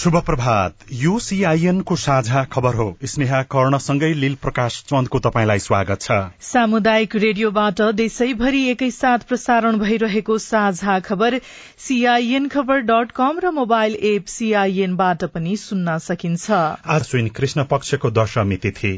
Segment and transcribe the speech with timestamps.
[0.00, 6.16] शुभ प्रभात यो सीआईएनको साझा खबर हो। स्नेहा कर्णसँगै लील प्रकाश चन्दको तपाईँलाई स्वागत छ।
[6.40, 11.38] सामुदायिक रेडियोबाट देशैभरि एकैसाथ प्रसारण भइरहेको साझा खबर
[11.78, 18.10] सीआईएन खबर डट कम र मोबाइल एप सीआईएनबाट पनि सुन्न सकिन्छ। आज सुन कृष्ण पक्षको
[18.10, 18.94] दशमी तिथि।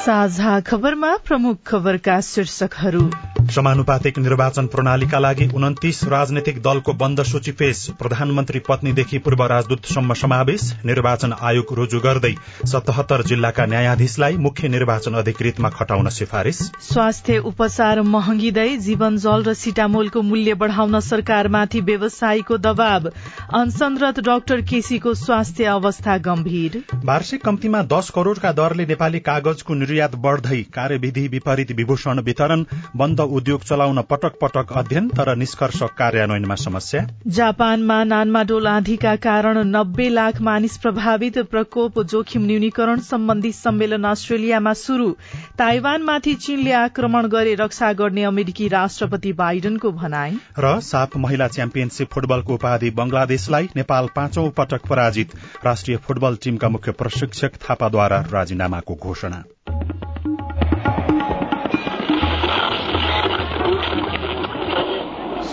[0.00, 3.10] साझा खबरमा प्रमुख खबरका शीर्षकहरू।
[3.50, 10.62] समानुपातिक निर्वाचन प्रणालीका लागि उन्तिस राजनैतिक दलको बन्द सूची पेश। प्रधानमन्त्री पत्नीदेखि पूर्व राजदूतसम्म समावेश।
[10.84, 12.32] निर्वाचन आयोग रुजु गर्दै
[12.66, 20.22] सतहत्तर जिल्लाका न्यायाधीशलाई मुख्य निर्वाचन अधिकृतमा खटाउन सिफारिश स्वास्थ्य उपचार महँगिँदै जीवन जल र सिटामोलको
[20.22, 23.10] मूल्य बढ़ाउन सरकारमाथि व्यवसायीको दबाव।
[23.54, 30.62] अनसनरत डाक्टर केसीको स्वास्थ्य अवस्था गम्भीर। वार्षिक कम्तीमा दश करोड़का दरले नेपाली कागजको निर्यात बढ़दै।
[30.74, 32.64] कार्यविधि विपरीत विभूषण वितरण
[32.96, 40.08] बन्द उद्योग चलाउन पटक पटक अध्ययन तर निष्कर्ष कार्यान्वयनमा समस्या। जापानमा नानमाडोल आँधीका कारण नब्बे
[40.08, 45.10] लाख मानिस प्रभावित प्रकोप जोखिम न्यूनीकरण सम्बन्धी सम्मेलन अस्ट्रेलियामा शुरू
[45.58, 52.54] ताइवानमाथि चीनले आक्रमण गरे रक्षा गर्ने अमेरिकी राष्ट्रपति बाइडनको भनाई। र साफ महिला च्याम्पियनशीप फुटबलको
[52.54, 59.42] उपाधि बंगलादेशलाई नेपाल पाँचौं पटक पराजित। राष्ट्रिय फुटबल टीमका मुख्य प्रशिक्षक थापाद्वारा राजीनामाको घोषणा।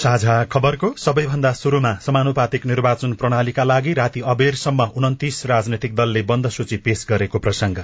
[0.00, 6.76] साझा खबरको सबैभन्दा शुरूमा समानुपातिक निर्वाचन प्रणालीका लागि राति अबेरसम्म उन्तिस राजनैतिक दलले बन्द सूची
[6.78, 7.78] पेश गरेको प्रसंग।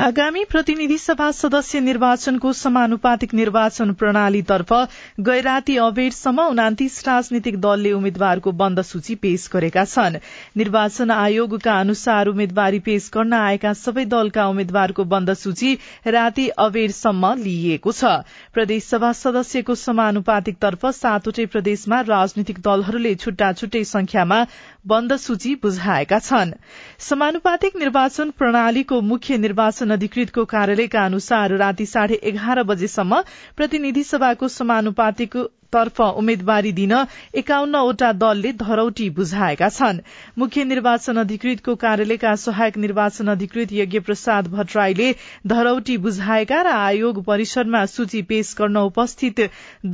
[0.00, 4.72] आगामी प्रतिनिधि सभा सदस्य निर्वाचनको समानुपातिक निर्वाचन प्रणालीतर्फ
[5.20, 10.20] गै राति अबेरसम्म उनातिस राजनीतिक दलले उम्मेद्वारको बन्द सूची पेश गरेका छन्।
[10.56, 15.74] निर्वाचन आयोगका अनुसार उम्मेद्वारी पेश गर्न आएका सबै दलका उम्मेद्वारको बन्द सूची
[16.10, 18.14] राति अबेरसम्म लिइएको छ।
[18.54, 24.40] प्रदेशसभा सदस्यको समानुपातिक तर्फ सातवटै प्रदेशमा राजनीतिक दलहरूले छुट्टा छुट्टै संख्यामा
[24.86, 26.52] बन्द सूची बुझाएका छन्।
[27.00, 33.20] समानुपातिक निर्वाचन प्रणालीको मुख्य निर्वाचन अधिकृतको कार्यालयका अनुसार राति साढे एघार बजेसम्म
[33.56, 35.36] प्रतिनिधि सभाको समानुपातिक
[35.72, 36.92] तर्फ उम्मेद्वारी दिन
[37.34, 40.00] एकाउन्नवटा दलले धरौटी बुझाएका छन्।
[40.38, 45.12] मुख्य निर्वाचन अधिकृतको कार्यालयका सहायक निर्वाचन अधिकृत यज्ञ प्रसाद भट्टराईले
[45.46, 49.40] धरौटी बुझाएका र आयोग परिसरमा सूची पेश गर्न उपस्थित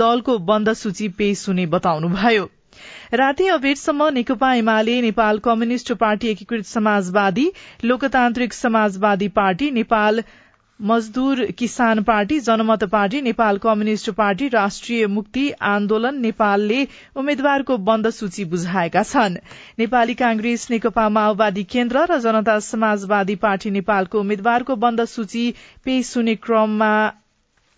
[0.01, 2.49] दलको बन्द सूची पेश हुने बताउनुभयो।
[3.15, 7.51] राति अबेरसम्म नेकपा एमाले नेपाल कम्युनिष्ट पार्टी एकीकृत समाजवादी
[7.85, 10.23] लोकतान्त्रिक समाजवादी पार्टी नेपाल
[10.83, 16.81] मजदूर किसान पार्टी जनमत पार्टी नेपाल कम्युनिष्ट पार्टी राष्ट्रिय मुक्ति आन्दोलन नेपालले
[17.17, 19.37] उम्मेद्वारको बन्द सूची बुझाएका छन्।
[19.79, 25.45] नेपाली कांग्रेस नेकपा माओवादी केन्द्र र जनता समाजवादी पार्टी नेपालको उम्मेद्वारको बन्द सूची
[25.85, 26.93] पेश हुने क्रममा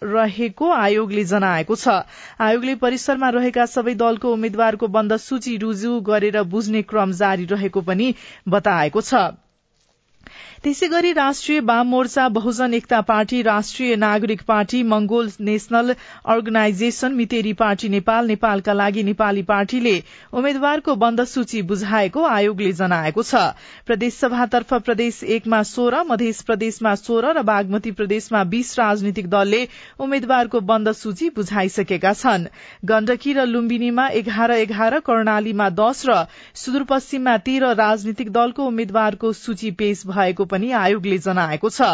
[0.03, 2.00] रहेको आयोगले जनाएको छ।
[2.41, 8.15] आयोगले परिसरमा रहेका सबै दलको उम्मेद्वारको बन्द सूची रुजु गरेर बुझ्ने क्रम जारी रहेको पनि
[8.48, 9.25] बताएको छ।
[10.65, 15.95] त्यसै गरी राष्ट्रिय वाम मोर्चा Bahujan Ekata party Rastriya Nagarik party Mongol national
[16.27, 19.93] organisation Miteri party Nepal नेपालका लागि नेपाली पार्टीले
[20.33, 23.43] उम्मेद्वारको बन्द सूची बुझाएको आयोगले जनाएको छ।
[23.87, 29.63] प्रदेशसभातर्फ प्रदेश एकमा सोह्र मध्य प्रदेशमा सोह्र र बागमती प्रदेशमा बीस राजनीतिक दलले
[30.01, 32.48] उम्मेद्वारको बन्द सूची बुझाइसकेका छन्।
[32.84, 36.16] गण्डकी र लुम्बिनीमा एघार एघार कर्णालीमा दश र
[36.57, 41.92] सुदूरपश्चिममा तेह्र राजनीतिक दलको उम्मेद्वारको सूची पेश भएको पनि आयोगले जनाएको छ।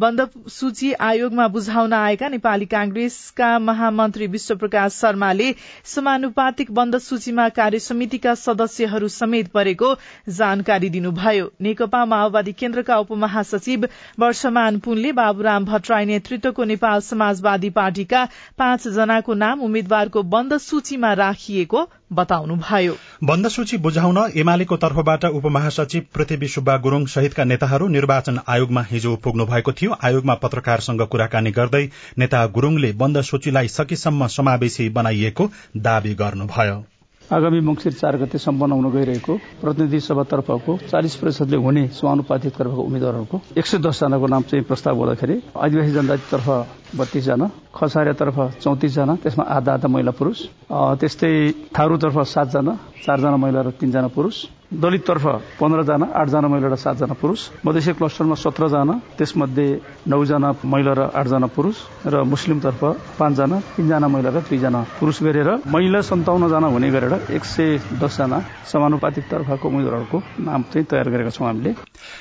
[0.00, 5.48] बन्द सूची आयोगमा बुझाउन आएका नेपाली कांग्रेसका महामन्त्री विश्व प्रकाश शर्माले
[5.84, 9.94] समानुपातिक बन्द सूचीमा कार्यसमितिका सदस्यहरू समेत परेको
[10.30, 13.86] जानकारी दिनुभयो। नेकपा माओवादी केन्द्रका उपमहासचिव
[14.20, 18.24] वर्षमान पुनले बाबुराम भट्टराई नेतृत्वको नेपाल समाजवादी पार्टीका
[18.58, 22.94] पाँच जनाको नाम उम्मेद्वारको बन्द सूचीमा राखिएको बताउनुभयो।
[23.24, 29.46] बन्द सूची बुझाउन एमालेको तर्फबाट उपमहासचिव पृथ्वी सुब्बा गुरूङ सहितका नेताहरू निर्वाचन आयोगमा हिजो पुग्नु
[29.46, 31.84] भएको थियो। आयोगमा पत्रकारसँग कुराकानी गर्दै
[32.18, 35.50] नेता गुरूङले बन्द सूचीलाई सकेसम्म समावेशी बनाइएको
[35.82, 36.82] दावी गर्नुभयो।
[37.30, 43.36] आगामी मङ्सिर चार गते सम्पन्न हुन गइरहेको प्रतिनिधि सभातर्फको चालिस प्रतिशतले हुने समानुपातिक तर्फको उम्मेद्वारहरूको
[43.56, 46.48] एक सय दसजनाको नाम चाहिँ प्रस्ताव गर्दाखेरि आदिवासी जनजातितर्फ
[46.98, 50.38] बत्तीसजना खसारेतर्फ चौतिसजना त्यसमा आधा आधा महिला पुरुष
[51.00, 51.32] त्यस्तै
[51.70, 52.74] थारूतर्फ सातजना
[53.04, 54.36] चारजना महिला र तीनजना पुरुष
[54.72, 55.24] दलिततर्फ
[55.60, 59.68] पन्ध्रजना आठजना महिला र सातजना पुरुष मधेसी क्लस्टरमा सत्रजना त्यसमध्ये
[60.08, 61.76] नौजना महिला र आठजना पुरुष
[62.06, 62.82] र मुस्लिमतर्फ
[63.18, 69.24] पाँचजना तीनजना महिला र दुईजना पुरुष गरेर महिला सन्ताउन्नजना हुने गरेर एक सय दसजना समानुपातिक
[69.24, 71.74] तर्फको उम्मेद्वारहरूको नाम चाहिँ तयार गरेका छौँ हामीले।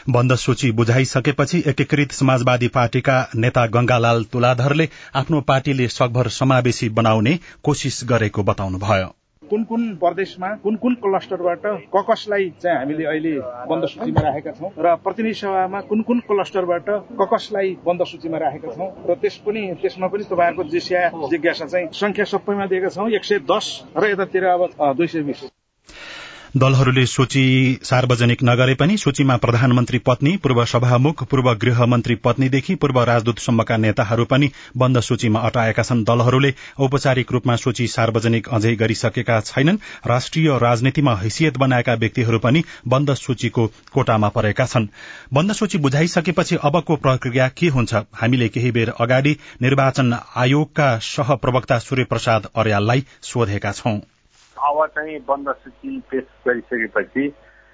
[0.09, 8.03] बन्द सूची बुझाइसकेपछि एकीकृत समाजवादी पार्टीका नेता गंगालाल तुलाधरले आफ्नो पार्टीले सकभर समावेशी बनाउने कोशिश
[8.03, 9.20] गरेको बताउनुभयो।
[9.51, 11.65] कुन कुन प्रदेशमा कुन कुन क्लस्टरबाट
[11.95, 13.33] क कसलाई चाहिँ हामीले अहिले
[13.69, 16.89] बन्द सूचीमा राखेका छौँ र प्रतिनिधि सभामा कुन कुन क्लस्टरबाट
[17.19, 22.25] क कसलाई बन्द सूचीमा राखेका छौँ र त्यस पनि त्यसमा पनि तपाईँहरूको जिज्ञासा चाहिँ संख्या
[22.31, 23.67] सबैमा दिएका छौँ एक सय दस
[23.97, 25.60] र यतातिर अब दुई सय बिस।
[26.57, 27.43] दलहरूले सूची
[27.83, 34.49] सार्वजनिक नगरे पनि सूचीमा प्रधानमन्त्री पत्नी पूर्व सभामुख पूर्व गृहमन्त्री पत्नीदेखि पूर्व राजदूतसम्मका नेताहरू पनि
[34.77, 39.77] बन्द सूचीमा अटाएका छन्। दलहरूले औपचारिक रूपमा सूची सार्वजनिक अझै गरिसकेका छैनन्।
[40.07, 44.91] राष्ट्रिय राजनीतिमा हैसियत बनाएका व्यक्तिहरू पनि बन्द सूचीको कोटामा परेका छन्।
[45.33, 47.93] बन्द सूची बुझाइसकेपछि अबको प्रक्रिया के हुन्छ?
[48.13, 53.99] हामीले केही बेर अगाडि निर्वाचन आयोगका सह प्रवक्ता सूर्य प्रसाद अर्याललाई सोधेका छौं।
[54.61, 57.31] अब चाहिँ बन्द सूची पेश गरिसकेपछि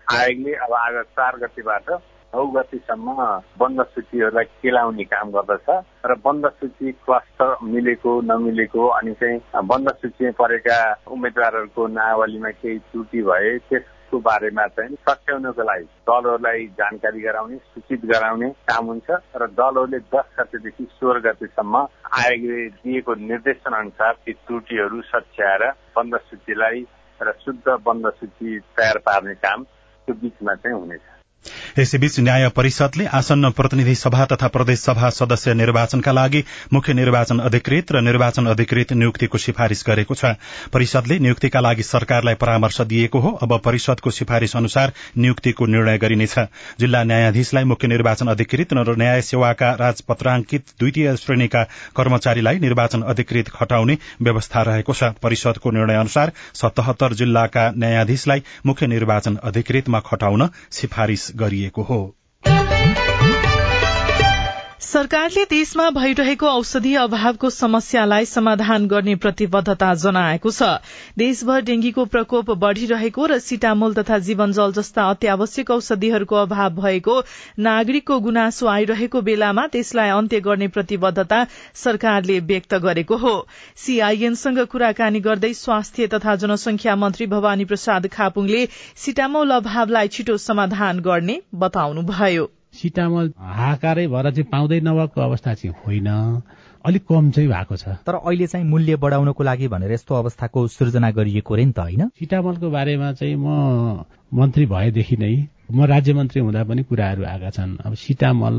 [0.07, 1.89] आयोगले अब आज चार गतिबाट
[2.33, 3.25] नौ गतिसम्म
[3.59, 5.67] बन्द सूचीहरूलाई केलाउने काम गर्दछ
[6.05, 13.21] र बन्द सूची क्लस्टर मिलेको नमिलेको अनि चाहिँ बन्द सूचीमा परेका उम्मेद्वारहरूको नावलीमा केही त्रुटि
[13.23, 19.47] भए त्यस त्यसको बारेमा चाहिँ सच्याउनको लागि दलहरूलाई जानकारी गराउने सूचित गराउने काम हुन्छ र
[19.51, 21.75] दलहरूले दस गतेदेखि सोह्र गतेसम्म
[22.15, 25.63] आयोगले दिएको निर्देशन अनुसार ती त्रुटिहरू सच्याएर
[25.95, 26.85] बन्द सूचीलाई
[27.19, 31.16] र शुद्ध बन्द सूची तयार पार्ने काम त्यो बिचमा चाहिँ हुनेछ।
[31.79, 36.43] यसैबीच न्याय परिषदले आसन्न प्रतिनिधि सभा तथा प्रदेश सभा सदस्य निर्वाचनका लागि
[36.73, 40.31] मुख्य निर्वाचन अधिकृत र निर्वाचन अधिकृत नियुक्तिको सिफारिश गरेको छ।
[40.73, 46.35] परिषदले नियुक्तिका लागि सरकारलाई परामर्श दिएको हो। अब परिषदको सिफारिश अनुसार नियुक्तिको निर्णय गरिनेछ।
[46.79, 51.63] जिल्ला न्यायाधीशलाई मुख्य निर्वाचन अधिकृत र न्याय सेवाका राजपत्रांकित द्वितीय श्रेणीका
[51.97, 59.35] कर्मचारीलाई निर्वाचन अधिकृत खटाउने व्यवस्था रहेको छ। परिषदको निर्णय अनुसार सतहत्तर जिल्लाका न्यायाधीशलाई मुख्य निर्वाचन
[59.43, 62.15] अधिकृतमा खटाउन सिफारिश गरिएको हो।
[64.87, 70.69] सरकारले देशमा भइरहेको औषधि अभावको समस्यालाई समाधान गर्ने प्रतिबद्धता जनाएको छ।
[71.17, 77.19] देशभर डेंगीको प्रकोप बढ़िरहेको र सिटामोल तथा जीवनजल जस्ता अत्यावश्यक औषधिहरूको अभाव भएको
[77.59, 81.45] नागरिकको गुनासो आइरहेको बेलामा त्यसलाई अन्त्य गर्ने प्रतिबद्धता
[81.83, 83.35] सरकारले व्यक्त गरेको हो।
[83.77, 88.67] सीआईएनसँग कुराकानी गर्दै स्वास्थ्य तथा जनसंख्या मन्त्री भवानी प्रसाद खापुङले
[89.05, 96.07] सिटामोल अभावलाई छिटो समाधान गर्ने बताउनुभयो। सिटामल हाहाकारै भएर चाहिँ पाउँदै नभएको अवस्था चाहिँ होइन।
[96.85, 101.11] अलिक कम चाहिँ भएको छ। तर अहिले चाहिँ मूल्य बढाउनको लागि भनेर यस्तो अवस्थाको सृजना
[101.11, 102.07] गरिएको रे नि त होइन?
[102.19, 104.03] सिटामलको बारेमा चाहिँ म
[104.33, 108.55] मन्त्री भएदेखि नै म राज्य मन्त्री हुँदा पनि कुराहरू आएका छन्। अब सिटामल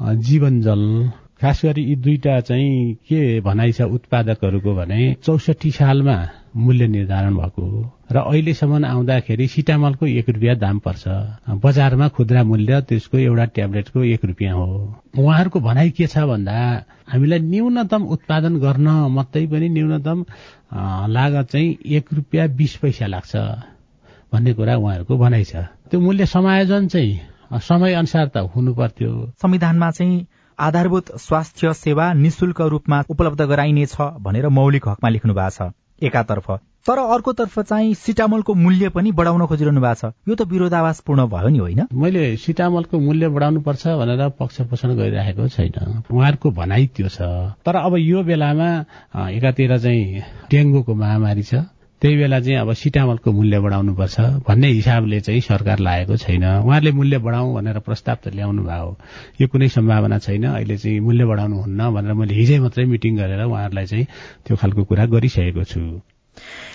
[0.00, 1.10] जीवन जल
[1.42, 6.16] खास गरी यी दुईटा चाहिँ के भनाइ छ उत्पादकहरूको भने चौसठी सालमा
[6.54, 7.80] मूल्य निर्धारण भएको हो।
[8.12, 11.04] र अहिलेसम्म आउँदाखेरि सिटामलको एक रुपियाँ दाम पर्छ।
[11.64, 14.66] बजारमा खुद्रा मूल्य त्यसको एउटा ट्याब्लेटको एक रुपियाँ हो।
[15.18, 16.52] उहाँहरूको भनाइ के छ भन्दा
[17.08, 20.24] हामीलाई न्यूनतम उत्पादन गर्न मात्रै पनि न्यूनतम
[21.08, 23.36] लागत चाहिँ एक रुपियाँ बिस पैसा लाग्छ
[24.32, 25.56] भन्ने कुरा उहाँहरूको भनाइ छ।
[25.90, 29.10] त्यो मूल्य समायोजन चाहिँ समय अनुसार त हुनु पर्थ्यो।
[29.42, 30.26] संविधानमा चाहिँ
[30.58, 36.50] आधारभूत स्वास्थ्य सेवा निशुल्क रूपमा उपलब्ध गराइनेछ भनेर मौलिक हकमा लेख्नु भएको छ। एकातर्फ।
[36.86, 41.58] तर अर्कोतर्फ चाहिँ सिटामलको मूल्य पनि बढाउन खोजिरहनु भएको छ। यो त विरोधावासपूर्ण भयो नि
[41.58, 41.80] होइन?
[41.94, 47.22] मैले सिटामलको मूल्य बढाउनु पर्छ भनेर पक्ष पोषण गरिराखेको छैन। उहाँहरूको भनाइ त्यो छ।
[47.62, 48.70] तर अब यो बेलामा
[49.30, 51.54] एकातिर चाहिँ डेङ्गुको महामारी छ।
[52.02, 57.18] त्यही बेला चाहिँ अब सिटामलको मूल्य बढाउनुपर्छ भन्ने हिसाबले चाहिँ सरकार लागेको छैन। उहाँहरूले मूल्य
[57.22, 58.88] बढाउँ भनेर प्रस्ताव त ल्याउनु भयो
[59.40, 63.86] यो कुनै सम्भावना छैन। अहिले चाहिँ मूल्य बढाउनुहुन्न भनेर मैले हिजै मात्रै मिटिङ गरेर उहाँहरूलाई
[63.86, 64.06] चाहिँ
[64.42, 65.80] त्यो खालको कुरा गरिसकेको छु।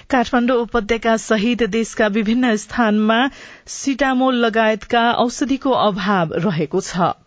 [0.08, 3.20] काठमाडौँ उपत्यका सहित देशका विभिन्न स्थानमा
[3.68, 7.27] सिटामोल लगायतका औषधिको अभाव रहेको छ।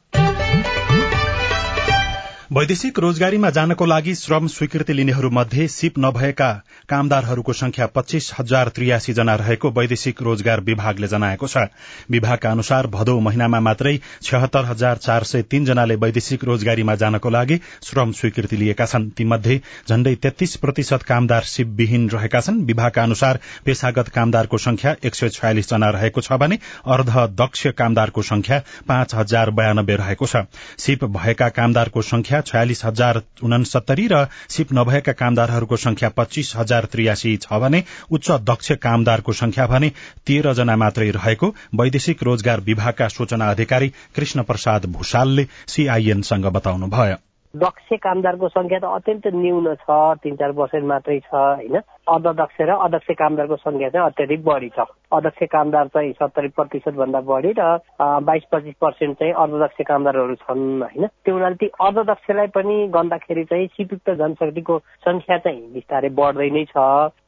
[2.51, 6.51] वैदेशिक रोजगारीमा जानको लागि श्रम स्वीकृति लिनेहरूमध्ये सिप नभएका
[6.89, 11.63] कामदारहरूको संख्या पच्चीस हजार त्रियासी जना रहेको वैदेशिक रोजगार विभागले जनाएको छ।
[12.11, 17.61] विभागका अनुसार भदौ महिनामा मात्रै छहत्तर हजार चार सय तीन जनाले वैदेशिक रोजगारीमा जानको लागि
[17.85, 24.09] श्रम स्वीकृति लिएका छन्। तीमध्ये झण्डै तेत्तीस प्रतिशत कामदार सिपविहीन रहेका छन्। विभागका अनुसार पेशागत
[24.09, 29.51] कामदारको संख्या एक सय छयालिस जना रहेको छ भने अर्ध दक्ष कामदारको संख्या पाँच हजार
[29.53, 30.45] बयानब्बे रहेको छ।
[30.81, 37.37] सिप भएका कामदारको संख्या छयालिस हजार उनसत्तरी र सिप नभएका कामदारहरूको संख्या पच्चीस हजार त्रियासी
[37.37, 39.89] छ भने उच्च दक्ष कामदारको संख्या भने
[40.27, 47.17] तेह्र जना मात्रै रहेको वैदेशिक रोजगार विभागका सूचना अधिकारी कृष्ण प्रसाद भूषालले सीआईएनसँग बताउनुभयो।
[47.55, 49.91] दक्ष कामदारको संख्या त अत्यन्त न्यून छ
[50.23, 51.81] तिन चार पर्सेन्ट मात्रै छ होइन?
[52.07, 57.21] अध्यक्ष र अध्यक्ष कामदारको संख्या चाहिँ अत्याधिक बढी छ। अध्यक्ष कामदार चाहिँ सत्तरी प्रतिशत भन्दा
[57.21, 57.63] बढी र
[58.01, 61.07] बाइस पच्चिस पर्सेन्ट चाहिँ अर्धदक्ष कामदारहरू छन् होइन?
[61.07, 66.77] त्यो हुनाले ती अर्धदक्षलाई पनि गन्दाखेरि चाहिँ सिपयुक्त जनशक्तिको संख्या चाहिँ बिस्तारै बढ्दै नै छ।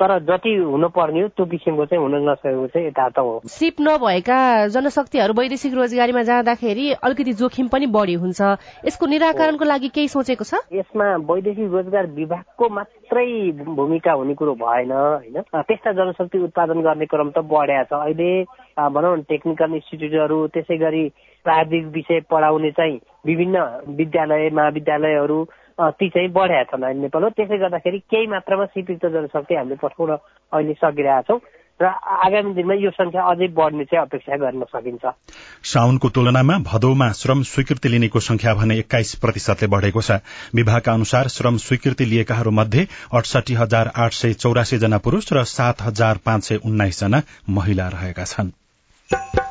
[0.00, 4.40] तर जति हुनुपर्ने हो त्यो किसिमको चाहिँ हुन नसकेको चाहिँ यथार्थ हो। सिप नभएका
[4.74, 8.40] जनशक्तिहरू वैदेशिक रोजगारीमा जाँदाखेरि अलिकति जोखिम पनि बढी हुन्छ।
[8.86, 10.54] यसको निराकरणको लागि केही सोचेको छ?
[10.72, 13.26] यसमा वैदेशिक रोजगार विभागको मात्रै
[13.62, 15.40] भूमिका हुने कुरो भएन होइन?
[15.52, 18.30] त्यस्ता जनशक्ति उत्पादन गर्ने क्रम त बढ्या छ। अहिले
[18.78, 21.04] भनौँ न टेक्निकल इन्स्टिच्युटहरू त्यसै गरी
[21.46, 23.56] प्राविधिक विषय पढाउने चाहिँ विभिन्न
[23.98, 25.38] विद्यालय महाविद्यालयहरू
[25.98, 30.74] ती चाहिँ बढ्या छन्। अहिले नेपालमा त्यसै गर्दाखेरि केही मात्रामा सिपिक्त जनशक्ति हामीले पठाउन अहिले
[30.74, 31.38] सकिरहेका छौँ
[31.82, 31.90] र
[32.24, 35.04] आगामी दिनमा यो संख्या अझै बढ्ने चाहिँ अपेक्षा गर्न सकिन्छ।
[35.64, 40.22] साउनको तुलनामा भदौमा श्रम स्वीकृति लिनेको संख्या भने एक्काइस प्रतिशतले बढ़ेको छ।
[40.54, 45.82] विभागका अनुसार श्रम स्वीकृति लिएकाहरू मध्ये अडसाठी हजार आठ सय चौरासी जना पुरूष र सात
[45.82, 49.41] हजार पाँच सय उन्नाइस जना महिला रहेका छन्।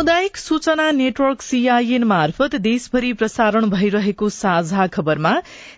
[0.00, 5.32] सामुदायिक सूचना नेटवर्क सीआईएन मार्फत देशभरि प्रसारण भइरहेको साझा खबरमा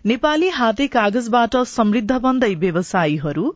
[0.07, 3.47] नेपाली हाते कागजबाट समृद्ध बन्दै व्यवसायीहरू।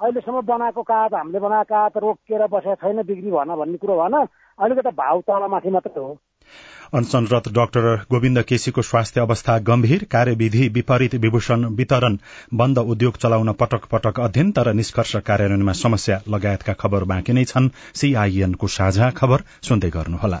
[0.00, 4.16] अहिलेसम्म बनाएको कागज हामीले बनाएको कागज रोकिएर बसेको छैन बिक्री भन भन्ने कुरो भएन।
[4.58, 6.10] अलिकति भाउ तलमाथि मात्रै हो।
[6.94, 12.18] अनसनरत डाक्टर गोविन्द केसीको स्वास्थ्य अवस्था गम्भीर कार्यविधि विपरीत विभूषण वितरण
[12.54, 17.70] बन्द उद्योग चलाउन पटक पटक अध्ययन तर निष्कर्ष कार्यान्वयनमा समस्या लगायतका खबर बाँकी नै छन्।
[17.94, 20.40] सीआईएनको साझा खबर सुन्दै गर्नुहोला।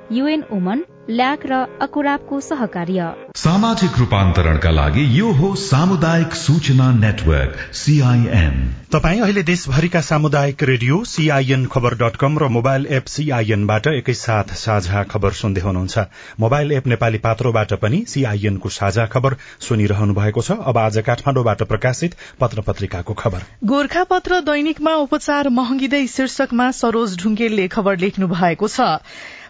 [0.11, 3.03] युएन वुमन ल्याक र अकुराबको सहकार्य।
[3.37, 8.57] सामाजिक रूपान्तरणका लागि यो हो सामुदायिक सूचना नेटवर्क सीआईएन
[8.93, 15.03] तपाई अहिले देशभरिका सामुदायिक रेडियो सीआईएन खबर डट कम र मोबाइल एप सीआईएनबाट एकैसाथ साझा
[15.07, 16.05] खबर सुन्दै हुनुहुन्छ।
[16.39, 22.15] मोबाइल एप नेपाली पात्रोबाट पनि सीआईएनको साझा खबर सुनिरहनु भएको छ। अब आज काठमाडौँबाट प्रकाशित
[22.39, 28.97] पत्र पत्रिकाको खबर। गोर्खा पत्र दैनिकमा उपचार महँगिँदै शीर्षकमा सरोज ढुङ्गेलले खबर लेख्नु भएको छ।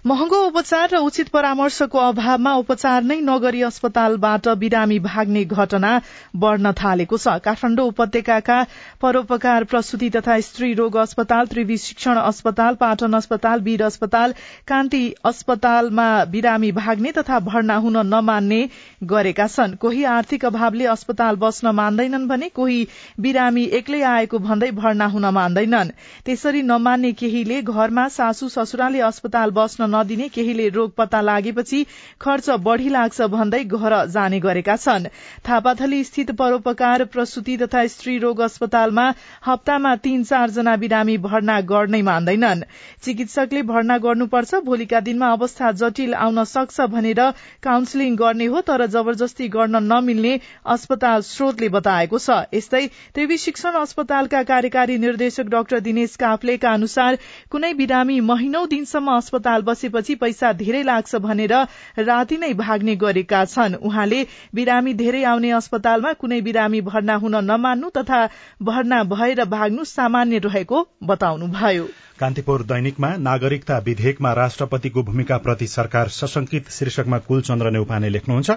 [0.06, 5.92] महँगो उपचार र उचित परामर्शको अभावमा उपचार नै नगरी अस्पतालबाट बिरामी भाग्ने घटना
[6.36, 8.58] बढ़न थालेको छ। काठमाडौँ उपत्यका
[9.02, 14.34] परोपकार प्रसूति तथा स्त्री रोग अस्पताल त्रिवी शिक्षण अस्पताल पाटन अस्पताल वीर अस्पताल
[14.68, 18.62] कान्ति अस्पतालमा बिरामी भाग्ने तथा भर्ना हुन नमान्ने
[19.06, 22.88] गरेका छन्। कोही आर्थिक अभावले अस्पताल बस्न मान्दैनन् भने कोही
[23.20, 25.94] बिरामी एक्लै आएको भन्दै भर्ना हुन मान्दैनन्।
[26.26, 31.86] त्यसरी नमान्ने केहीले घरमा सासू ससुराले अस्पताल बस्न नदिने केहीले रोग पत्ता लागेपछि
[32.22, 35.08] खर्च बढ़ी लाग्छ भन्दै घर जाने गरेका छन्।
[35.48, 39.08] थापाथली स्थित परोपकार प्रसूति तथा स्त्री रोग अस्पतालमा
[39.46, 42.64] हप्तामा तीन चारजना बिरामी भर्ना गर्नै मान्दैनन्।
[43.04, 47.22] चिकित्सकले भर्ना गर्नुपर्छ भोलिका दिनमा अवस्था जटिल आउन सक्छ भनेर
[47.64, 54.44] काउन्सिलिङ गर्ने हो तर जबरजस्ती गर्न नमिल्ने अस्पताल स्रोतले बताएको छ। यस्तै त्रिवी शिक्षण अस्पतालका
[54.46, 57.18] कार्यकारी निर्देशक डाक्टर दिनेश काफ्लेका अनुसार
[57.52, 61.54] कुनै बिरामी महिनौ दिनसम्म अस्पताल बसेपछि पैसा धेरै लाग्छ भनेर
[62.00, 67.90] राति नै भाग्ने गरेका छन्। उहाँले बिरामी धेरै आउने अस्पतालमा कुनै बिरामी भर्ना हुन नमान्नु
[67.90, 68.22] तथा
[68.62, 71.88] भर्ना भएर भाग्नु सामान्य रहेको बताउनुभयो।
[72.20, 78.50] कान्तिपुर दैनिकमा नागरिकता विधेयकमा राष्ट्रपतिको भूमिकाप्रति सरकार सशंकित शीर्षकमा कुलचन्द्र नेउपाने लेख्नुहुन्छ।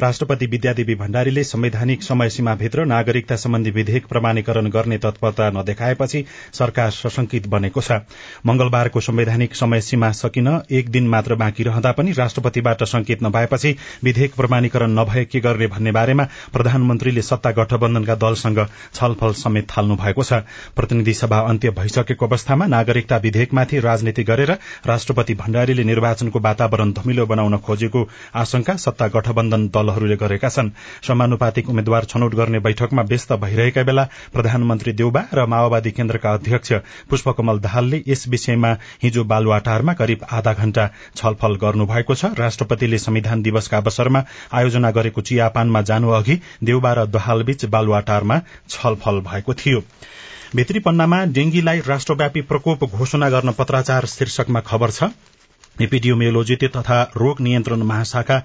[0.00, 7.46] राष्ट्रपति विद्यादेवी भण्डारीले संवैधानिक समय सीमाभित्र नागरिकता सम्बन्धी विधेयक प्रमाणीकरण गर्ने तत्परता नदेखाएपछि सरकार सशंकित
[7.46, 8.00] बनेको छ।
[8.46, 13.74] मंगलबारको संवैधानिक समय सीमा सकिन एक दिन मात्र बाँकी रहँदा पनि राष्ट्रपतिबाट संकेत नभएपछि
[14.04, 20.22] विधेयक प्रमाणीकरण नभए के गर्ने भन्ने बारेमा प्रधानमन्त्रीले सत्ता गठबन्धनका दलसँग छलफल समेत थाल्नु भएको
[20.22, 20.42] छ।
[20.76, 24.50] प्रतिनिधि सभा अन्त्य भइसकेको अवस्थामा नागरिक नागरिकता विधेयकमाथि राजनीति गरेर
[24.86, 30.70] राष्ट्रपति भण्डारीले निर्वाचनको वातावरण धमिलो बनाउन खोजेको आशंका सत्ता गठबन्धन दलहरूले गरेका छन्।
[31.06, 36.72] समानुपातिक उम्मेद्वार छनौट गर्ने बैठकमा व्यस्त भइरहेका बेला प्रधानमन्त्री देउबा र माओवादी केन्द्रका अध्यक्ष
[37.10, 40.86] पुष्पकमल दाहालले यस विषयमा हिजो बालुवाटारमा करिब आधा घण्टा
[41.16, 47.64] छलफल गर्नुभएको छ। राष्ट्रपतिले संविधान दिवसका अवसरमा आयोजना गरेको चियापानमा जानु अघि देउबा र दहालबीच
[47.66, 49.82] बालुवाटारमा छलफल भएको थियो।
[50.56, 55.12] भित्री पन्नामा डेंगीलाई राष्ट्रव्यापी प्रकोप घोषणा गर्न पत्राचार शीर्षकमा खबर छ।
[55.76, 58.38] एपिडियोमियोलोजी तथा रोग नियन्त्रण महाशाखा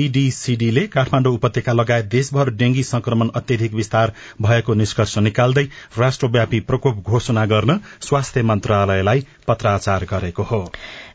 [0.00, 4.12] ईडीसीडीले काठमाण्डु उपत्यका लगायत देशभर डेंगी संक्रमण अत्यधिक विस्तार
[4.42, 5.64] भएको निष्कर्ष निकाल्दै
[5.98, 10.60] राष्ट्रव्यापी प्रकोप घोषणा गर्न स्वास्थ्य मन्त्रालयलाई पत्राचार गरेको हो।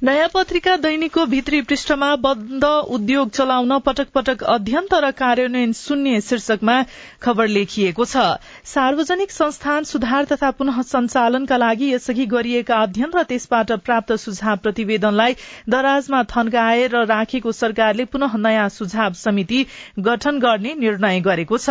[0.04, 2.66] नयाँ पत्रिका दैनिकको भित्री पृष्ठमा बन्द
[2.98, 6.82] उद्योग चलाउन पटक पटक अध्ययन तर कार्यान्वयन शून्य शीर्षकमा
[7.22, 8.26] खबर लेखिएको छ।
[8.66, 15.34] सार्वजनिक संस्थान सुधार तथा पुनः सञ्चालनका लागि यसअघि गरिएका अध्ययन र त्यसबाट प्राप्त सुझाव प्रतिवेदनलाई
[15.70, 19.66] दराजमा थन्काएर राखेको सरकारले पुनः नयाँ सुझाव समिति
[20.00, 21.70] गठन गर्ने निर्णय गरेको छ।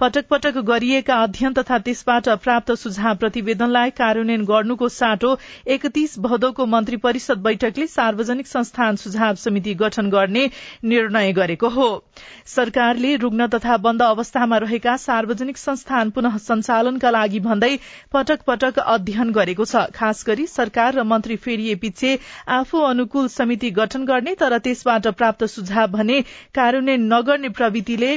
[0.00, 6.96] पटक पटक गरिएका अध्ययन तथा त्यसबाट प्राप्त सुझाव प्रतिवेदनलाई कार्यान्वयन गर्नुको साटो एकतीस भदौको मन्त्री
[6.96, 10.50] परिषद बैठक बैठकले सार्वजनिक संस्थान सुझाव समिति गठन गर्ने
[10.84, 12.05] निर्णय गरेको हो।
[12.46, 17.70] सरकारले रुग्ण तथा बन्द अवस्थामा रहेका सार्वजनिक संस्थान पुनः सञ्चालनका लागि भन्दै
[18.12, 22.12] पटक पटक अध्ययन गरेको छ। खास गरी सरकार र मन्त्री फेरिए पछि
[22.52, 26.20] आफू अनुकूल समिति गठन गर्ने तर त्यसबाट प्राप्त सुझाव भने
[26.54, 28.16] कार्यान्वयन नगर्ने प्रवृत्तिले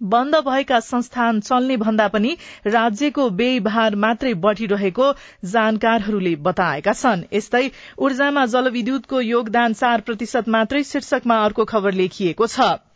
[0.00, 5.12] बन्द भएका संस्थान चल्ने भन्दा पनि राज्यको व्ययभार मात्रै बढ़िरहेको
[5.44, 12.93] जानकारहरूले बताएका छन्। यस्तै ऊर्जामा जलविद्युतको योगदान चार प्रतिशत मात्रै शीर्षकमा अर्को खबर लेखिएको छ।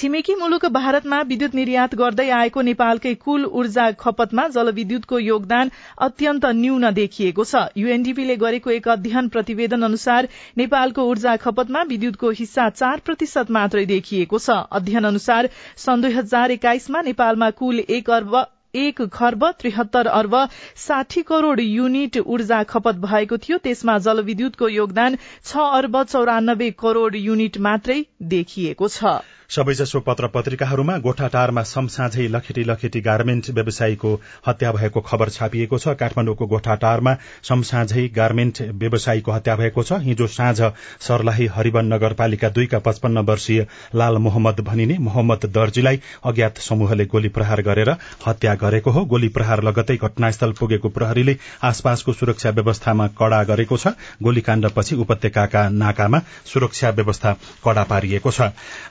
[0.00, 5.72] छिमेकी मुलुक भारतमा विद्युत निर्यात गर्दै आएको नेपालकै कुल ऊर्जा खपतमा जलविद्युतको योगदान
[6.06, 12.70] अत्यन्त न्यून देखिएको छ। यूएनडीपीले गरेको एक अध्ययन प्रतिवेदन अनुसार नेपालको ऊर्जा खपतमा विद्युतको हिस्सा
[12.76, 15.52] चार प्रतिशत मात्रै देखिएको छ। अध्ययन अनुसार
[15.84, 18.42] सन् दुई हजार एक्काइसमा नेपालमा कुल एक अर्ब
[18.74, 20.36] एक खर्ब त्रिहत्तर अर्ब
[20.76, 27.58] साठी करोड़ युनिट ऊर्जा खपत भएको थियो। त्यसमा जलविद्युतको योगदान छ अर्ब चौरानब्बे करोड़ युनिट
[27.60, 29.20] मात्रै देखिएको छ।
[29.52, 34.12] सबैजसो पत्र पत्रिकाहरूमा गोठाटारमा समसाझै लखेटी लखेटी गार्मेन्ट व्यवसायीको
[34.46, 40.72] हत्या भएको खबर छापिएको छ। काठमाडौँको गोठाटारमा समसाझै गार्मेन्ट व्यवसायीको हत्या भएको छ। हिजो साँझ
[41.02, 47.62] सर्लाही हरिवन नगरपालिका दुईका पचपन्न वर्षीय लाल मोहम्मद भनिने मोहम्मद दर्जीलाई अज्ञात समूहले गोली प्रहार
[47.62, 47.94] गरेर
[48.26, 53.94] हत्या गरेको हो। गोली प्रहार लगतै घटनास्थल पुगेको प्रहरीले आसपासको सुरक्षा व्यवस्थामा कड़ा गरेको छ।
[54.22, 57.32] गोलीकाण्डपछि उपत्यकाका नाकामा सुरक्षा व्यवस्था
[57.64, 58.40] कड़ा पारिएको छ।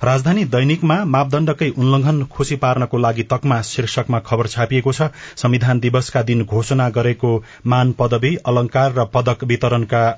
[0.04, 6.44] राजधानी दैनिकमा मापदण्डकै उल्लंघन खुशी पार्नको लागि तकमा शीर्षकमा खबर छापिएको छ। संविधान दिवसका दिन
[6.46, 7.32] घोषणा गरेको
[7.66, 9.44] मान पदवी अलंकार र पदक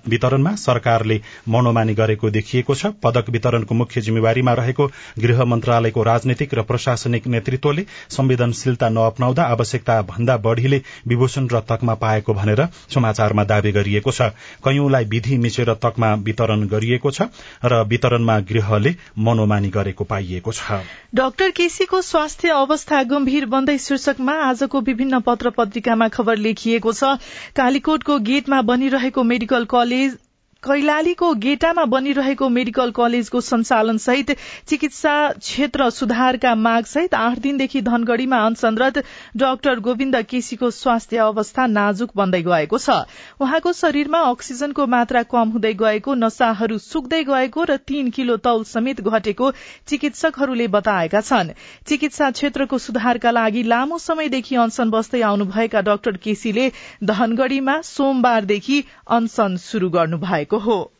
[0.08, 4.88] वितरणमा सरकारले मनोमानी गरेको देखिएको छ। पदक वितरणको मुख्य जिम्मेवारीमा रहेको
[5.20, 12.34] गृह मन्त्रालयको राजनीतिक र प्रशासनिक नेतृत्वले संवेदनशीलता नअपनाउँदा आवश्यकता भन्दा बढ़ीले विभूषण र तकमा पाएको
[12.34, 14.30] भनेर समाचारमा दावी गरिएको छ।
[14.64, 17.30] कैयौंलाई विधि मिचेर तकमा वितरण गरिएको छ
[17.66, 20.82] र वितरणमा गृहले मनोमानी गरेको पाइएको छ।
[21.16, 27.18] डाक्टर केसीको स्वास्थ्य अवस्था गम्भीर बन्दै शीर्षकमा आजको विभिन्न पत्र पत्रिकामा खबर लेखिएको छ।
[27.56, 30.18] कालीकोटको गेटमा बनिरहेको मेडिकल कलेज
[30.64, 34.32] कैलालीको गेटामा बनिरहेको मेडिकल कलेजको संचालन सहित
[34.68, 38.98] चिकित्सा क्षेत्र सुधारका माग सहित आठ दिनदेखि धनगढ़ीमा अनसनरत
[39.38, 42.98] डाक्टर गोविन्द केसीको स्वास्थ्य अवस्था नाजुक बन्दै गएको छ।
[43.40, 49.02] उहाँको शरीरमा अक्सिजनको मात्रा कम हुँदै गएको नशाहरू सुक्दै गएको र तीन किलो तौल समेत
[49.04, 49.52] घटेको
[49.88, 51.52] चिकित्सकहरूले बताएका छन्।
[51.88, 56.72] चिकित्सा क्षेत्रको सुधारका लागि लामो समयदेखि अनसन बस्दै आउनुभएका डाक्टर केसीले
[57.04, 60.92] धनगढ़ीमा सोमबारदेखि अनसन शुरू गर्नु भएको हो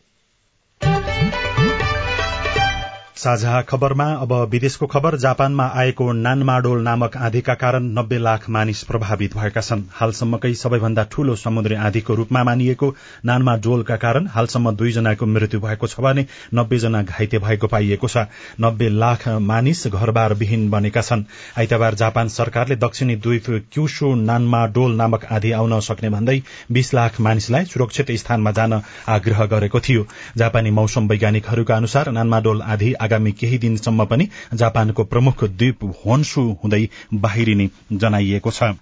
[3.24, 9.36] साझा खबरमा अब विदेशको खबर जापानमा आएको नानमाडोल नामक आँधीका कारण नब्बे लाख मानिस प्रभावित
[9.38, 12.90] भएका छन्। हालसम्मकै सबैभन्दा ठूलो समुद्री आँधीको रूपमा मानिएको
[13.26, 18.26] नानमाडोलका कारण हालसम्म दुईजनाको मृत्यु भएको छ भने नब्बे जना घाइते भएको पाइएको छ।
[18.60, 21.24] नब्बे लाख मानिस घरबार विहीन बनेका छन्।
[21.58, 26.38] आइतबार जापान सरकारले दक्षिणी द्वीप क्युसो नानमाडोल नामक आँधी आउन सक्ने भन्दै
[26.72, 30.06] बीस लाख मानिसलाई सुरक्षित स्थानमा जान आग्रह गरेको थियो।
[30.38, 36.84] जापानी मौसम वैज्ञानिकहरूका अनुसार नानमाडोल आँधी आगामी केही दिनसम्म पनि जापानको प्रमुख द्वीप होन्सु हुँदै
[37.22, 38.74] बाहिरिने जनाइएको छ।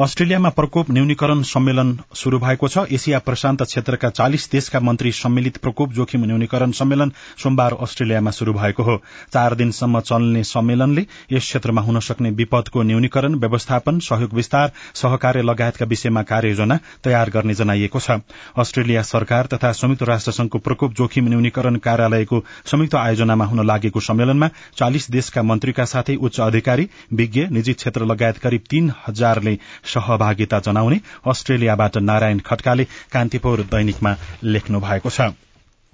[0.00, 5.92] अस्ट्रेलियामा प्रकोप न्यूनीकरण सम्मेलन शुरू भएको छ। एसिया प्रशान्त क्षेत्रका चालिस देशका मन्त्री सम्मिलित प्रकोप
[5.94, 8.96] जोखिम न्यूनीकरण सम्मेलन सोमबार अस्ट्रेलियामा शुरू भएको हो।
[9.32, 15.86] चार दिनसम्म चल्ने सम्मेलनले यस क्षेत्रमा हुन सक्ने विपदको न्यूनीकरण व्यवस्थापन सहयोग विस्तार सहकार्य लगायतका
[15.86, 18.18] विषयमा कार्ययोजना तयार गर्ने जनाइएको छ।
[18.58, 24.50] अस्ट्रेलिया सरकार तथा संयुक्त राष्ट्र संघको प्रकोप जोखिम न्यूनीकरण कार्यालयको संयुक्त आयोजनामा हुन लागेको सम्मेलनमा
[24.76, 31.00] चालिस देशका मन्त्रीका साथै उच्च अधिकारी विज्ञ निजी क्षेत्र लगायत करिब तीन हजारले सहभागिता जनाउने
[31.26, 35.32] अस्ट्रेलियाबाट नारायण खड्काले कान्तिपुर दैनिकमा लेख्नु भएको छ।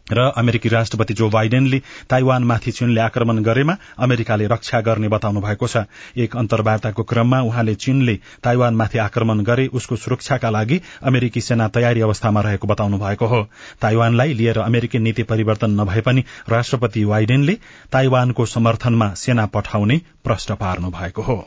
[0.06, 1.78] र अमेरिकी राष्ट्रपति जो बाइडेनले
[2.10, 5.84] ताइवानमाथि चीनले आक्रमण गरेमा अमेरिकाले रक्षा गर्ने बताउनु भएको छ।
[6.16, 12.40] एक अन्तर्वार्ताको क्रममा उहाँले चीनले ताइवानमाथि आक्रमण गरे उसको सुरक्षाका लागि अमेरिकी सेना तयारी अवस्थामा
[12.40, 13.42] रहेको बताउनु भएको हो।
[13.80, 17.58] ताइवानलाई लिएर अमेरिकी नीति परिवर्तन नभए पनि राष्ट्रपति बाइडेनले
[17.92, 21.38] ताइवानको समर्थनमा सेना पठाउने प्रश्न पार्नु भएको हो।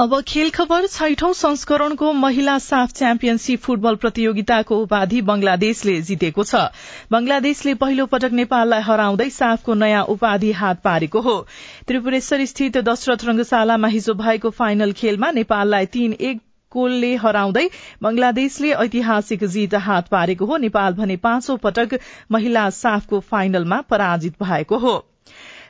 [0.00, 6.62] अब खेल खबर छैठौं संस्करणको महिला साफ च्याम्पियनशीप फुटबल प्रतियोगिताको उपाधि बंगलादेशले जितेको छ।
[7.12, 11.34] बंगलादेशले पहिलो पटक नेपाललाई हराउँदै साफको नयाँ उपाधि हात पारेको हो।
[11.86, 16.40] त्रिपुरेश्वर स्थित दशरथ रंगशालामा हिजो भएको फाइनल खेलमा नेपाललाई तीन एक
[16.72, 17.68] गोलले हराउँदै
[18.02, 21.98] बंगलादेशले ऐतिहासिक जीत हात पारेको हो। नेपाल भने पाँचौं पटक
[22.30, 24.96] महिला साफको फाइनलमा पराजित भएको हो।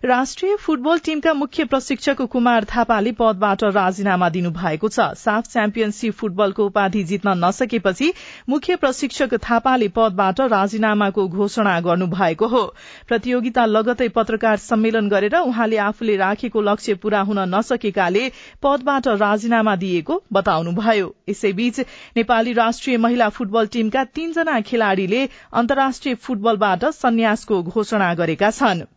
[0.03, 7.03] राष्ट्रिय फुटबल टीमका मुख्य प्रशिक्षक कुमार थापाले पदबाट राजीनामा दिनुभएको छ। साफ च्याम्पियनशीप फुटबलको उपाधि
[7.05, 8.13] जित्न नसकेपछि
[8.49, 12.63] मुख्य प्रशिक्षक थापाले पदबाट राजीनामाको घोषणा गर्नुभएको हो।
[13.09, 18.23] प्रतियोगिता लगतै पत्रकार सम्मेलन गरेर उहाँले आफूले राखेको लक्ष्य पूरा हुन नसकेकाले
[18.63, 21.81] पदबाट राजीनामा दिएको बताउनुभयो। यसैबीच
[22.17, 28.89] नेपाली राष्ट्रिय महिला फुटबल टीमका तीनजना खेलाड़ीले अन्तर्राष्ट्रिय फुटबलबाट सन्यासको घोषणा गरेका छनृ।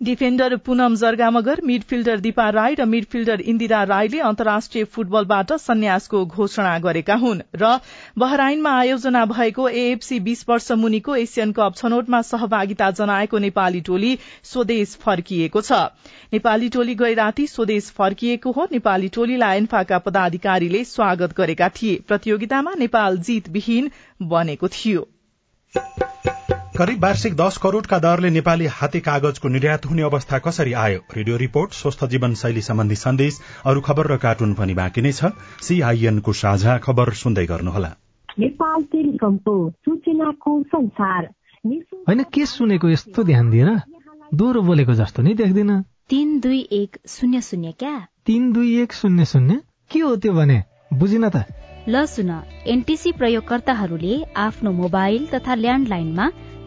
[0.00, 7.14] डिफेन्डर पूनम जर्गामगर मिडफिल्डर दिपा राई र मिडफिल्डर इन्दिरा राईले अन्तर्राष्ट्रिय फुटबलबाट सन्यासको घोषणा गरेका
[7.14, 7.72] हुन् र
[8.18, 14.96] बहराइनमा आयोजना भएको एएफसी बीस वर्ष मुनिको एसियन कप छनौटमा सहभागिता जनाएको नेपाली टोली स्वदेश
[15.02, 15.82] फर्किएको छ।
[16.32, 22.74] नेपाली टोली गै राती स्वदेश फर्किएको हो। नेपाली टोलीलाई एन्फाका पदाधिकारीले स्वागत गरेका थिए। प्रतियोगितामा
[22.78, 23.90] नेपाल जीतविहीन
[24.30, 25.08] बनेको थियो।
[26.76, 30.98] करिब वार्षिक दश करोड़का दरले नेपाली हाते कागजको निर्यात हुने अवस्था कसरी आयो?
[31.16, 35.24] रेडियो रिपोर्ट स्वस्थ जीवन शैली सम्बन्धी सन्देश अरू खबर र कार्टुन पनि बाँकी नै छ।
[35.62, 37.90] सीआईएनको साझा खबर सुन्दै गर्नुहोला।
[42.08, 43.70] होइन के सुनेको यस्तो ध्यान दिएर
[44.34, 48.06] दोहोरो बोलेको जस्तो नै देख्दिन। तिन दुई एक शून्य शून्य क्या?
[48.26, 49.60] तिन दुई एक शून्य शून्य?
[49.90, 50.62] के हो त्यो भने?
[50.94, 51.44] बुझिन त।
[51.88, 52.30] ल सुन
[52.66, 56.30] एनटिसी प्रयोगकर्ताहरूले आफ्नो मोबाइल तथा ल्यान्डलाइनमा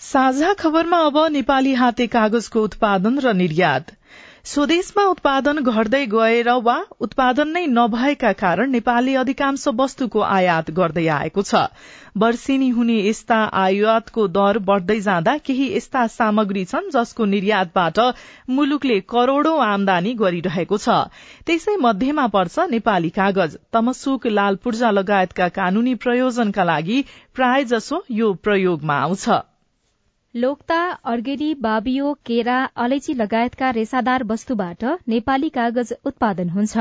[0.00, 3.92] साझा खबरमा अब नेपाली हाते कागजको उत्पादन र निर्यात।
[4.44, 6.74] स्वदेशमा उत्पादन घट्दै गएर वा
[7.06, 11.62] उत्पादन नै नभएका कारण नेपालले अधिकांश वस्तुको आयात गर्दै आएको छ।
[12.16, 17.98] वर्षेनी हुने यस्ता आयातको दर बढ़दै जाँदा केही यस्ता सामग्री छन् जसको निर्यातबाट
[18.52, 21.00] मुलुकले करोड़ौं आमदानी गरिरहेको छ।
[21.48, 27.04] त्यसै मध्येमा पर्छ नेपाली कागज। तमसुक लाल पूर्जा लगायतका कानूनी प्रयोजनका लागि
[27.34, 29.28] प्राय जसो यो प्रयोगमा आउँछ।
[30.36, 30.78] लोक्ता
[31.10, 36.76] अर्गेडी बाबियो केरा अलैची लगायतका रेसादार वस्तुबाट नेपाली कागज उत्पादन हुन्छ।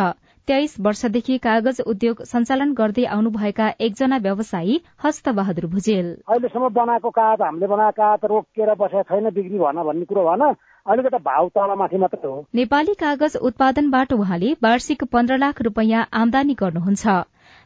[0.47, 7.41] तेइस वर्षदेखि कागज उद्योग सञ्चालन गर्दै आउनुभएका एकजना व्यवसायी हस्त बहादुर भुजेल। अहिलेसम्म बनाएको कागज
[7.41, 12.35] हामीले बनाएको कागज रोकिएर बसेको छैन बिक्री भन भन्ने कुरो अलिकति भाउ तलमाथि मात्रै हो।
[12.55, 17.15] नेपाली कागज उत्पादनबाट उहाँले वार्षिक पन्ध्र लाख रूपियाँ आमदानी गर्नुहुन्छ।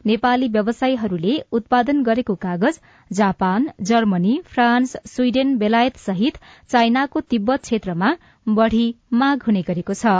[0.04, 8.10] नेपाली व्यवसायीहरूले उत्पादन गरेको कागज जापान जर्मनी फ्रान्स स्वीडेन बेलायत सहित चाइनाको तिब्बत क्षेत्रमा
[8.46, 8.84] बढ़ी
[9.14, 10.14] माग हुने गरेको छ।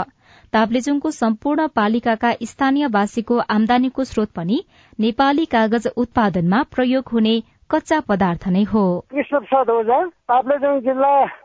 [0.53, 4.63] ताप्लेजुङको सम्पूर्ण पालिकाका स्थानीयवासीको आमदानीको स्रोत पनि
[4.99, 7.35] नेपाली कागज उत्पादनमा प्रयोग हुने
[7.71, 10.81] कच्चा पदार्थ नै हो। ताप्लेजुङ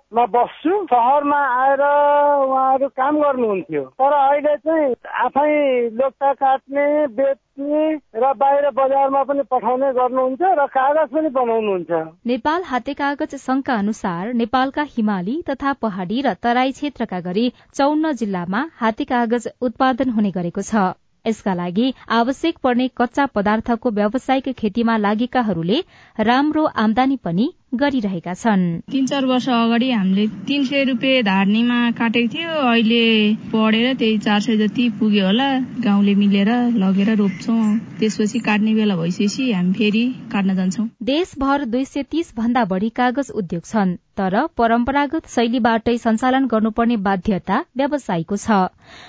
[0.07, 5.51] जिल्लामा बस्छु सहरमा आएर उहाँहरू काम गर्नुहुन्थ्यो। तर अहिले चाहिँ आफै
[5.99, 11.91] लोकता काट्ने बेच्ने र बाहिर बजारमा पनि पठाउने गर्नुहुन्छ र कागज पनि बनाउनुहुन्छ।
[12.27, 18.63] नेपाल हाते कागज संघका अनुसार नेपालका हिमाली तथा पहाड़ी र तराई क्षेत्रका गरी चौन्न जिल्लामा
[18.79, 25.79] हाते कागज उत्पादन हुने गरेको छ। यसका लागि आवश्यक पर्ने कच्चा पदार्थको व्यावसायिक खेतीमा लागेकाहरूले
[26.19, 32.33] राम्रो आमदानी पनि गरिरहेका छन्। तीन चार वर्ष अगाडि हामीले तीन सय रुपियाँ धार्नीमा काटेको
[32.35, 33.05] थियो। अहिले
[33.53, 35.49] पढेर त्यही चार सय जति पुग्यो होला
[35.85, 42.03] गाउँले मिलेर लगेर रोप्छौँ। त्यसपछि काट्ने बेला भइसकेपछि हामी फेरि काट्न जान्छौँ। देशभर दुई सय
[42.11, 48.61] तीस भन्दा बढ़ी कागज उद्योग छन् तर परम्परागत शैलीबाटै सञ्चालन गर्नुपर्ने बाध्यता व्यवसायीको छ।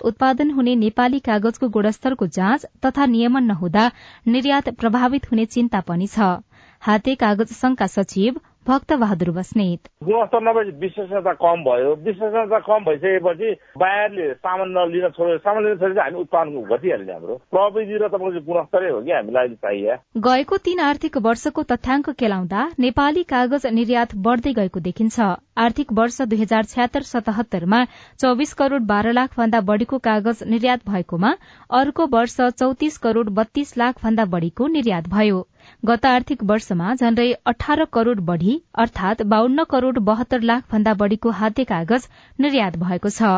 [0.03, 3.85] उत्पादन हुने नेपाली कागजको गुणस्तरको जाँच तथा नियमन नहुँदा
[4.27, 6.35] निर्यात प्रभावित हुने चिन्ता पनि छ।
[6.81, 8.35] हाते कागज संघका सचिव
[8.67, 15.37] भक्त बहादुर बस्नेत। गुणस्तर नभए विश्वसनीयता कम भयो। विश्वसनीयता कम भइसकेपछि बाहिरले सामान नलिन छोड्यो
[15.37, 19.55] सामान लिन छोडेपछि हामी उत्पादन घटिहाल्ने हाम्रो। प्रविधि र तपाईँको गुणस्तरै हो कि हामीलाई अहिले
[19.63, 19.95] चाहिए
[20.27, 25.19] गएको तीन आर्थिक वर्षको तथ्याङ्क केलाउँदा नेपाली कागज निर्यात बढ़दै गएको देखिन्छ।
[25.57, 27.83] आर्थिक वर्ष दुई हजार छ्यात्तर सतहत्तरमा
[28.19, 31.31] चौविस करोड़ बाह्र लाख भन्दा बढ़ीको कागज निर्यात भएकोमा
[31.73, 35.39] अर्को वर्ष चौतिस करोड़ बत्तीस लाख भन्दा बढ़ीको निर्यात भयो।
[35.85, 41.63] गत आर्थिक वर्षमा झण्डै अठार करोड़ बढ़ी अर्थात बाहन्न करोड़ बहत्तर लाख भन्दा बढ़ीको हाते
[41.63, 42.07] कागज
[42.39, 43.31] निर्यात भएको छ।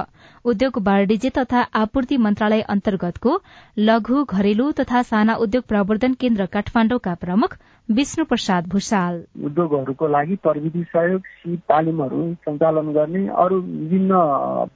[0.46, 3.40] उद्योग वाणिज्य तथा आपूर्ति मन्त्रालय अन्तर्गतको
[3.80, 7.58] लघु घरेलु तथा साना उद्योग प्रवर्धन केन्द्र काठमाण्डुका प्रमुख
[7.90, 14.20] विष्णु प्रसाद भूषाल। उद्योगहरूको लागि प्रविधि सहयोग सिप तालिमहरू सञ्चालन गर्ने अरू विभिन्न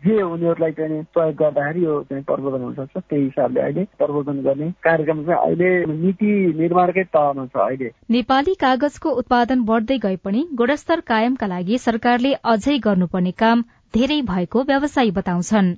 [0.06, 4.71] जे उनीहरूलाई चाहिँ प्रयोग गर्दाखेरि यो चाहिँ प्रवर्धन हुन सक्छ त्यही हिसाबले अहिले प्रवर्धन गर्ने
[4.84, 10.99] कार्यक्रम चाहिँ अहिले नीति निर्माणकै तहमा छ अहिले। नेपाली कागजको उत्पादन बढ़दै गए पनि गुणस्तर
[11.08, 13.63] कायमका लागि सरकारले अझै गर्नुपर्ने काम
[13.95, 15.73] धेरै भएको व्यवसायी बताउँछन्।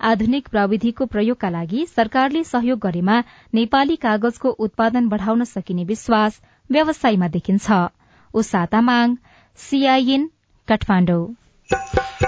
[0.00, 3.16] आधुनिक प्रविधिको प्रयोगका लागि सरकारले सहयोग गरेमा
[3.54, 7.66] नेपाली कागजको उत्पादन बढ़ाउन सकिने विश्वास व्यवसायीमा देखिन्छ।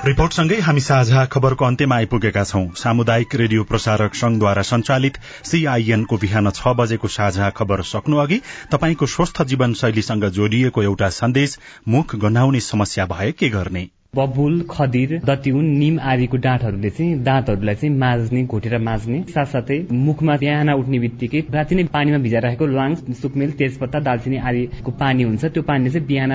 [0.06, 6.74] रिपोर्टसँगै हामी साझा खबरको अन्त्यमा आइपुगेका छौं। सामुदायिक रेडियो प्रसारक संघद्वारा संचालित सीआईएनको बिहान छ
[6.78, 8.40] बजेको साझा खबर सक्नु अघि
[8.72, 13.88] तपाईँको स्वस्थ जीवनशैलीसँग जोडिएको एउटा सन्देश मुख गन्हाउने समस्या भए के गर्ने?
[14.16, 20.70] बबुल खदिर दतिउन निम आदिको डाँठहरूले चाहिँ दाँतहरूलाई चाहिँ माज्ने घोटेर माज्ने साथसाथै मुखमा बिहान
[20.72, 25.90] उठ्ने बित्तिकै राति नै पानीमा भिजाइराखेको ल्वाङ सुकमेल तेजपत्ता दालचिनी आदिको पानी हुन्छ। त्यो पानीले
[25.90, 26.32] चाहिँ बिहान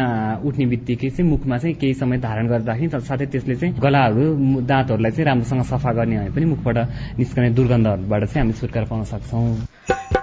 [0.48, 4.24] उठ्ने बित्तिकै चाहिँ मुखमा चाहिँ केही समय धारण गरेर राख्ने साथै त्यसले चाहिँ गलाहरू
[4.64, 6.78] दाँतहरूलाई चाहिँ राम्रोसँग सफा गर्ने भए पनि मुखबाट
[7.20, 9.75] निस्कने दुर्गन्धहरूबाट चाहिँ हामी छुटकारा पाउन सक्छौं।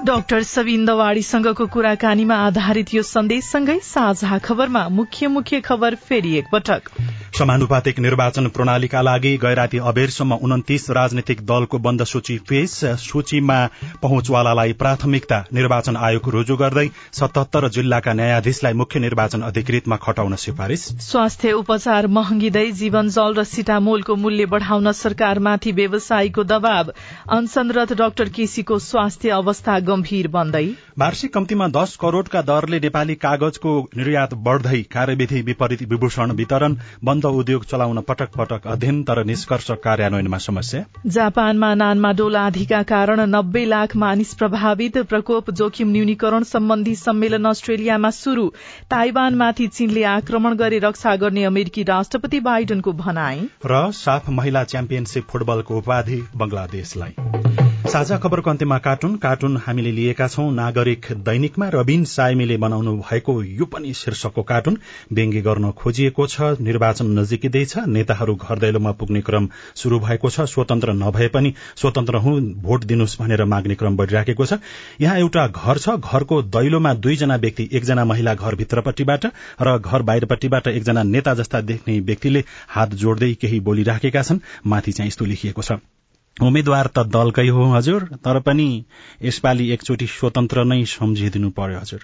[0.04, 6.88] डाक्टर सबिन दवाड़ीसँगको कुराकानीमा आधारित यो सन्देशसँगै साझा खबरमा मुख्य मुख्य खबर फेरि एकपटक।
[7.38, 13.58] समानुपातिक निर्वाचन प्रणालीका लागि गैराती अबेरसम्म उन्तिस राजनैतिक दलको बन्द सूची पेश। सूचीमा
[14.02, 21.52] पहुँचवालालाई प्राथमिकता निर्वाचन आयोग रुजु गर्दै सतहत्तर जिल्लाका न्यायाधीशलाई मुख्य निर्वाचन अधिकृतमा खटाउन सिफारिश स्वास्थ्य
[21.52, 26.92] उपचार महँगिँदै जीवन जल र सिटामोलको मूल्य बढ़ाउन सरकारमाथि व्यवसायीको दबाव।
[27.30, 30.64] अनसनरत डाक्टर केसीको स्वास्थ्य अवस्था गम्भीर बन्दै।
[30.98, 37.64] वार्षिक कम्तीमा दश करोड़का दरले नेपाली कागजको निर्यात बढ़दै कार्यविधि विपरीत विभूषण वितरण बन्द उद्योग
[37.66, 44.34] चलाउन पटक पटक अध्ययन तर निष्कर्ष कार्यान्वयनमा समस्या। जापानमा नानमा डोलाधिका कारण नब्बे लाख मानिस
[44.34, 48.46] प्रभावित प्रकोप जोखिम न्यूनीकरण सम्बन्धी सम्मेलन अस्ट्रेलियामा शुरू
[48.90, 55.78] ताइवानमाथि चीनले आक्रमण गरे रक्षा गर्ने अमेरिकी राष्ट्रपति बाइडनको भनाई। र साफ महिला च्याम्पियनशीप फुटबलको
[55.78, 62.94] उपाधि बंगलादेशलाई। साझा खबरको अन्त्यमा कार्टुन कार्टुन हामीले लिएका छौं। नागरिक दैनिकमा रविन सायमीले बनाउनु
[62.98, 64.78] भएको यो पनि शीर्षकको कार्टुन।
[65.12, 70.92] व्यङ्ग्य गर्न खोजिएको छ निर्वाचन नजिकिँदैछ नेताहरू घर दैलोमा पुग्ने क्रम शुरू भएको छ स्वतन्त्र
[70.94, 74.60] नभए पनि स्वतन्त्र हुँ भोट दिनुहोस् भनेर माग्ने क्रम बढ़िराखेको छ।
[75.00, 81.02] यहाँ एउटा घर छ घरको दैलोमा दुईजना व्यक्ति एकजना महिला घरभित्रपट्टिबाट र घर बाहिरपट्टिबाट एकजना
[81.14, 85.84] नेता जस्ता देख्ने व्यक्तिले हात जोड्दै केही बोलिराखेका छन्। माथि चाहिँ यस्तो लेखिएको छ।
[86.36, 88.68] उम्मेद्वार त दलकै हो हजुर तर पनि
[89.22, 92.02] यसपालि एकचोटि स्वतन्त्र नै सम्झिदिनु पर्यो हजुर।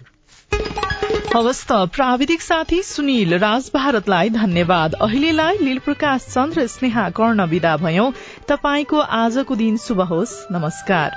[1.36, 7.76] हवस् त प्राविधिक साथी सुनिल राज भारतलाई धन्यवाद। अहिलेलाई लील प्रकाश चन्द्र स्नेहा कर्ण विदा
[7.76, 8.10] भयौं।
[8.48, 11.10] तपाईँको आजको दिन शुभ होस् नमस्कार।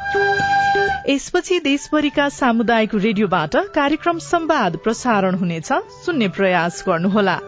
[1.09, 5.71] यसपछि देशभरिका सामुदायिक रेडियोबाट कार्यक्रम संवाद प्रसारण हुनेछ।
[6.05, 7.39] सुन्ने प्रयास गर्नुहोला।